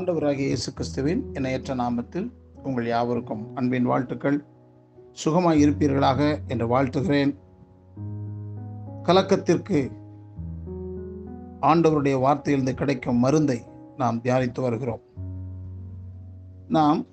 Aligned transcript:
ஆண்டவராகிய 0.00 0.46
இயேசு 0.46 0.72
கிறிஸ்துவின் 0.72 1.30
இணையற்ற 1.32 1.74
நாமத்தில் 1.74 2.32
உங்கள் 2.62 2.86
யாவருக்கும் 2.86 3.48
அன்பின் 3.54 3.84
வாழ்த்துக்கள். 3.84 4.44
சுகமாய் 5.24 5.62
இருப்பீர்களாக 5.64 6.38
என்று 6.48 6.66
வாழ்த்துகிறேன். 6.66 7.36
கலக்கத்திற்கு 9.02 9.90
ஆண்டவருடைய 11.60 12.16
வார்த்தையிலிருந்து 12.26 12.72
கிடைக்கும் 12.72 13.16
மருந்தை 13.16 13.62
நாம் 13.96 14.20
தியானித்து 14.22 14.60
வருகிறோம். 14.60 15.00
நாம் 16.68 17.06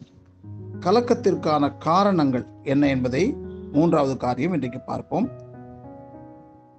கலக்கத்திற்கான 0.80 1.78
காரணங்கள் 1.78 2.46
என்ன 2.64 2.88
என்பதை 2.88 3.38
மூன்றாவது 3.72 4.18
காரியம் 4.18 4.54
இன்றைக்கு 4.54 4.80
பார்ப்போம். 4.80 5.30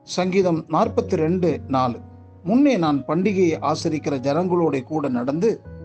சங்கீதம் 0.03 0.65
நாற்பத்தி 0.69 1.17
ரெண்டு 1.17 1.61
நாலு. 1.69 2.01
முன்னே 2.45 2.77
நான் 2.77 3.05
பண்டிகையை 3.09 3.59
ஆசரிக்கிற 3.61 4.19
ஜனங்களோட 4.21 4.83
கூட 4.83 5.09
நடந்து 5.09 5.77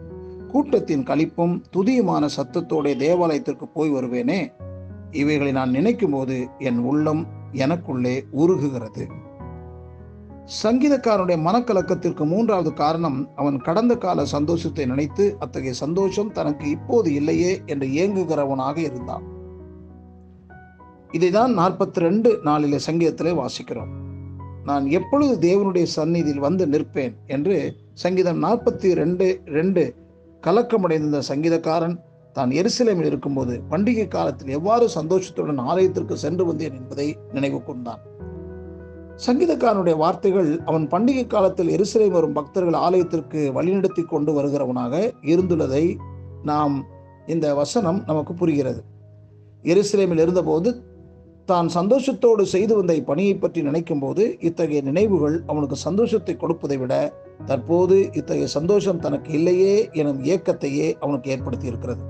கூட்டத்தின் 0.53 1.03
கழிப்பும் 1.03 1.53
துதியுமான 1.73 2.29
சத்தத்தோட 2.37 2.95
தேவாலயத்திற்கு 2.97 3.67
போய் 3.67 3.91
வருவேனே. 3.91 4.39
இவைகளை 5.11 5.51
நான் 5.51 5.69
நினைக்கும் 5.69 6.11
போது 6.11 6.47
என் 6.59 6.79
உள்ளம் 6.79 7.27
எனக்குள்ளே 7.53 8.15
உருகுகிறது. 8.37 9.03
சங்கீதக்காரனுடைய 10.63 11.37
மனக்கலக்கத்திற்கு 11.47 12.23
மூன்றாவது 12.25 12.73
காரணம் 12.73 13.19
அவன் 13.35 13.57
கடந்த 13.61 13.93
கால 13.97 14.25
சந்தோஷத்தை 14.25 14.85
நினைத்து 14.85 15.35
அத்தகைய 15.39 15.73
சந்தோஷம் 15.73 16.31
தனக்கு 16.31 16.69
இப்போது 16.69 17.13
இல்லையே 17.13 17.61
என்று 17.65 17.87
ஏங்குகிறவனாக 17.87 18.77
இருந்தான். 18.77 19.25
இதைதான் 21.11 21.51
நாற்பத்தி 21.59 22.05
ரெண்டு 22.07 22.29
நாளில 22.45 22.79
சங்கீதத்திலே 22.87 23.33
வாசிக்கிறோம். 23.41 23.91
நான் 24.63 24.85
எப்பொழுது 24.87 25.33
தேவனுடைய 25.49 25.83
சந்நிதியில் 25.83 26.45
வந்து 26.47 26.67
நிற்பேன் 26.67 27.15
என்று 27.25 27.57
சங்கீதம் 27.93 28.43
நாற்பத்தி 28.43 28.91
ரெண்டு 28.93 29.41
ரெண்டு 29.45 29.83
கலக்கமடைந்த 30.45 31.19
சங்கீதக்காரன் 31.29 31.95
தான் 32.33 32.49
எருசலேமில் 32.49 33.05
இருக்கும்போது 33.05 33.61
பண்டிகை 33.69 34.07
காலத்தில் 34.07 34.47
எவ்வாறு 34.47 34.89
சந்தோஷத்துடன் 34.89 35.57
ஆலயத்திற்கு 35.57 36.17
சென்று 36.17 36.45
வந்தேன் 36.45 36.73
என்பதை 36.73 37.17
நினைவு 37.33 37.63
கொண்டான். 37.63 38.01
சங்கீதக்காரனுடைய 39.25 39.95
வார்த்தைகள் 39.97 40.61
அவன் 40.65 40.87
பண்டிகை 40.87 41.27
காலத்தில் 41.27 41.67
எருசலேம் 41.67 42.09
வரும் 42.09 42.33
பக்தர்கள் 42.33 42.73
ஆலயத்திற்கு 42.73 43.51
வழிநடத்தி 43.55 44.03
கொண்டு 44.05 44.31
வருகிறவனாக 44.41 45.13
இருந்துள்ளதை 45.23 45.85
நாம் 46.43 46.75
இந்த 47.27 47.55
வசனம் 47.55 48.03
நமக்கு 48.05 48.33
புரிகிறது. 48.33 48.81
எருசலேமில் 49.63 50.23
இருந்தபோது 50.25 50.69
தான் 51.49 51.67
சந்தோஷத்தோடு 51.69 52.43
செய்து 52.43 52.75
வந்த 52.75 52.93
இப்பணியை 52.93 53.39
பற்றி 53.39 53.61
நினைக்கும் 53.61 53.99
போது 53.99 54.37
இத்தகைய 54.39 54.81
நினைவுகள் 54.81 55.43
அவனுக்கு 55.47 55.75
சந்தோஷத்தை 55.75 56.35
கொடுப்பதை 56.35 56.77
விட 56.77 56.93
தற்போது 57.45 58.11
இத்தகைய 58.13 58.47
சந்தோஷம் 58.47 58.99
தனக்கு 58.99 59.31
இல்லையே 59.33 59.89
எனும் 59.93 60.19
இயக்கத்தையே 60.23 60.87
அவனுக்கு 60.99 61.31
ஏற்படுத்தி 61.31 61.65
இருக்கிறது 61.65 62.03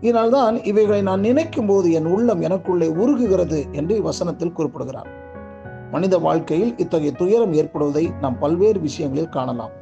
இதனால்தான் 0.00 0.56
இவைகளை 0.64 1.00
நான் 1.02 1.20
நினைக்கும் 1.20 1.66
போது 1.66 1.92
என் 1.92 2.06
உள்ளம் 2.06 2.42
எனக்குள்ளே 2.42 2.88
உருகுகிறது 2.98 3.58
என்று 3.72 4.02
வசனத்தில் 4.02 4.52
குறிப்பிடுகிறார். 4.52 5.08
மனித 5.90 6.18
வாழ்க்கையில் 6.18 6.74
இத்தகைய 6.76 7.12
துயரம் 7.12 7.52
ஏற்படுவதை 7.52 8.04
நாம் 8.20 8.38
பல்வேறு 8.38 8.80
விஷயங்களில் 8.80 9.28
காணலாம். 9.28 9.72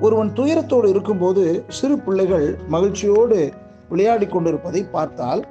ஒருவன் 0.00 0.30
துயரத்தோடு 0.32 0.86
இருக்கும்போது 0.88 1.64
சிறு 1.68 1.96
பிள்ளைகள் 1.98 2.46
மகிழ்ச்சியோடு 2.68 3.38
விளையாடி 3.88 4.26
கொண்டிருப்பதை 4.26 4.82
பார்த்தால் 4.84 5.42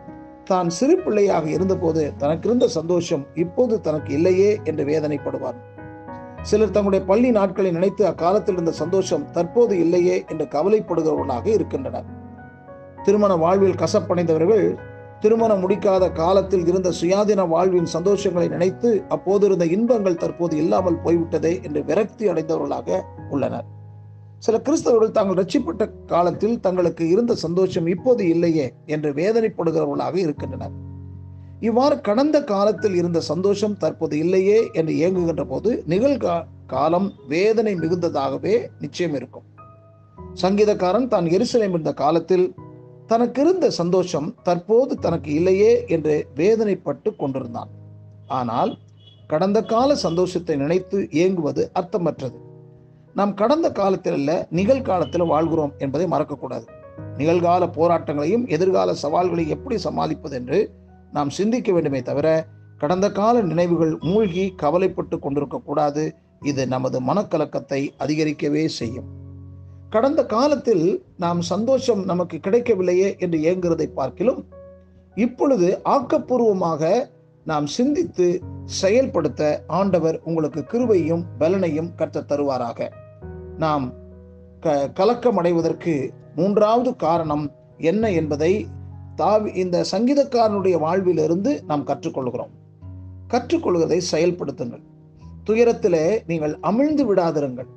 தான் 0.44 0.70
சிறு 0.70 0.95
பிள்ளையாக 0.97 1.50
இருந்தபோது 1.50 2.14
தனக்கு 2.17 2.47
இருந்த 2.47 2.67
சந்தோஷம் 2.67 3.25
இப்போது 3.36 3.81
தனக்கு 3.81 4.14
இல்லையே 4.14 4.61
என்று 4.64 4.84
வேதனைப்படுவார். 4.86 5.56
சிலர் 6.42 6.72
தங்களுடைய 6.72 7.06
பள்ளி 7.06 7.31
நாட்களை 7.31 7.72
நினைத்து 7.72 8.06
அக்காலத்தில் 8.06 8.56
இருந்த 8.56 8.72
சந்தோஷம் 8.72 9.31
தற்போது 9.31 9.80
இல்லையே 9.80 10.25
என்று 10.30 10.45
கவலைப்படுகிறவர்களாக 10.45 11.46
இருக்கின்றனர். 11.46 12.06
திருமண 13.03 13.35
வாழ்வில் 13.35 13.75
கசப்படைந்தவர்கள் 13.75 14.78
திருமணம் 15.19 15.68
முடிக்காத 15.68 16.12
காலத்தில் 16.12 16.66
இருந்த 16.68 16.91
சுயாதீன 17.02 17.47
வாழ்வின் 17.47 17.90
சந்தோஷங்களை 17.94 18.50
நினைத்து 18.50 19.06
அப்போது 19.09 19.46
இருந்த 19.46 19.66
இன்பங்கள் 19.66 20.18
தற்போது 20.18 20.58
இல்லாமல் 20.58 21.02
போய்விட்டதே 21.06 21.62
என்று 21.63 21.84
விரக்தி 21.84 22.29
அடைந்தவர்களாக 22.29 23.03
உள்ளனர். 23.29 23.68
சில 24.46 24.56
கிறிஸ்தவர்கள் 24.57 25.16
தாங்கள் 25.18 25.38
ரட்சிப்பட்ட 25.40 25.84
காலத்தில் 26.06 26.56
தங்களுக்கு 26.59 27.03
இருந்த 27.09 27.34
சந்தோஷம் 27.35 27.88
இப்போது 27.88 28.24
இல்லையே 28.28 28.68
என்று 28.85 29.09
வேதனைப்படுகிறவர்களாக 29.13 30.16
இருக்கின்றனர். 30.16 30.74
இவ்வாறு 31.59 31.96
கடந்த 32.02 32.38
காலத்தில் 32.44 32.96
இருந்த 32.96 33.19
சந்தோஷம் 33.22 33.78
தற்போது 33.78 34.16
இல்லையே 34.18 34.59
என்று 34.74 34.94
இயங்குகின்ற 34.94 35.44
போது 35.46 35.72
நிகழ்கா 35.88 36.35
காலம் 36.68 37.09
வேதனை 37.28 37.74
மிகுந்ததாகவே 37.75 38.56
நிச்சயம் 38.79 39.16
இருக்கும். 39.16 39.46
சங்கீதக்காரன் 40.44 41.08
தான் 41.08 41.25
எருசலேம் 41.25 41.73
இருந்த 41.75 41.94
காலத்தில் 42.03 42.46
தனக்கு 43.08 43.41
இருந்த 43.41 43.69
சந்தோஷம் 43.69 44.29
தற்போது 44.44 44.96
தனக்கு 45.00 45.31
இல்லையே 45.34 45.73
என்று 45.88 46.16
வேதனைப்பட்டு 46.35 47.09
கொண்டிருந்தான். 47.16 47.72
ஆனால் 48.28 48.72
கடந்த 49.28 49.59
கால 49.73 49.96
சந்தோஷத்தை 49.96 50.56
நினைத்து 50.56 50.97
இயங்குவது 51.12 51.63
அர்த்தமற்றது. 51.79 52.38
நாம் 53.13 53.33
கடந்த 53.33 53.72
காலத்தில் 53.72 54.13
அல்ல 54.13 54.47
நிகழ்காலத்தில் 54.49 55.25
வாழ்கிறோம் 55.25 55.73
என்பதை 55.77 56.05
மறக்கக்கூடாது. 56.07 56.66
நிகழ்கால 57.17 57.63
போராட்டங்களையும் 57.77 58.47
எதிர்கால 58.47 58.94
சவால்களையும் 59.03 59.47
எப்படி 59.47 59.77
சமாளிப்பது 59.77 60.35
என்று 60.35 60.59
நாம் 61.11 61.29
சிந்திக்க 61.29 61.72
வேண்டுமே 61.72 62.01
தவிர 62.01 62.27
கடந்த 62.77 63.11
கால 63.11 63.41
நினைவுகள் 63.41 63.97
மூழ்கி 63.99 64.53
கவலைப்பட்டு 64.55 65.17
கொண்டிருக்கக்கூடாது 65.17 66.11
இது 66.41 66.67
நமது 66.67 66.97
மனக்கலக்கத்தை 67.01 67.81
அதிகரிக்கவே 67.99 68.66
செய்யும். 68.66 69.09
கடந்த 69.89 70.25
காலத்தில் 70.25 70.85
நாம் 71.17 71.41
சந்தோஷம் 71.41 72.03
நமக்கு 72.05 72.38
கிடைக்கவில்லையே 72.38 73.09
என்று 73.17 73.39
இயங்குறதை 73.39 73.88
பார்க்கிலும் 73.93 74.41
இப்பொழுது 75.16 75.81
ஆக்கப்பூர்வமாக 75.85 77.09
நாம் 77.46 77.66
சிந்தித்து 77.66 78.41
செயல்படுத்த 78.66 79.63
ஆண்டவர் 79.68 80.19
உங்களுக்கு 80.24 80.59
கிருவையும் 80.59 81.24
பலனையும் 81.40 81.96
கற்று 81.96 82.22
தருவாராக. 82.22 82.90
நாம் 83.57 83.94
க 84.59 84.90
கலக்கம் 84.90 85.38
அடைவதற்கு 85.38 86.13
மூன்றாவது 86.35 86.96
காரணம் 86.96 87.52
என்ன 87.78 88.12
என்பதை 88.12 88.68
தாவி 89.16 89.52
இந்த 89.52 89.85
சங்கீதக்காரனுடைய 89.91 90.79
வாழ்விலிருந்து 90.79 91.63
நாம் 91.68 91.88
கற்றுக்கொள்கிறோம். 91.88 92.52
கற்றுக்கொள்வதை 93.28 94.02
செயல்படுத்துங்கள். 94.12 94.84
துயரத்திலே 95.46 96.22
நீங்கள் 96.28 96.58
அமிழ்ந்து 96.63 97.06
விடாதிருங்கள். 97.06 97.68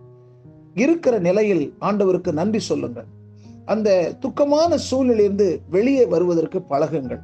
இருக்கிற 0.75 1.19
நிலையில் 1.19 1.75
ஆண்டவருக்கு 1.81 2.33
நன்றி 2.33 2.59
சொல்லுங்கள். 2.59 3.05
அந்த 3.65 4.15
துக்கமான 4.21 4.79
சூழ்நிலையிலிருந்து 4.91 5.59
வெளியே 5.71 6.07
வருவதற்கு 6.07 6.63
பழகுங்கள். 6.71 7.21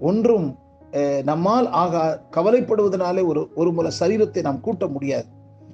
ஒன்றும் 0.00 0.58
நம்மால் 1.22 1.68
ஆகா 1.70 2.20
கவலைப்படுவதனாலே 2.36 3.26
ஒரு 3.26 3.50
ஒரு 3.54 3.72
முறை 3.72 3.90
சரீரத்தை 4.00 4.40
நாம் 4.40 4.60
கூட்ட 4.60 4.86
முடியாது 4.86 5.24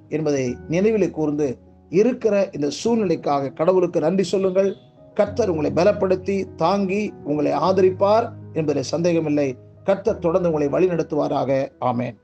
என்பதை 0.08 0.56
நினைவில் 0.68 1.10
கூர்ந்து 1.10 1.58
இருக்கிற 1.90 2.48
இந்த 2.52 2.70
சூழ்நிலைக்காக 2.84 3.52
கடவுளுக்கு 3.52 4.00
நன்றி 4.00 4.22
சொல்லுங்கள். 4.22 4.76
கர்த்தர் 5.14 5.50
உங்களை 5.50 5.70
பலப்படுத்தி 5.70 6.54
தாங்கி 6.56 7.12
உங்களை 7.24 7.52
ஆதரிப்பார் 7.52 8.28
என்பதில் 8.52 8.82
சந்தேகமில்லை. 8.82 9.56
கர்த்தர் 9.84 10.18
தொடர்ந்து 10.18 10.52
உங்களை 10.52 10.68
வழிநடத்துவாராக. 10.68 11.68
ஆமேன். 11.80 12.16